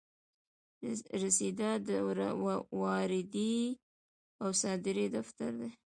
رسیدات 1.23 1.79
د 1.87 1.89
واردې 2.81 3.53
او 4.43 4.49
صادرې 4.61 5.05
دفتر 5.15 5.51
دی. 5.61 5.69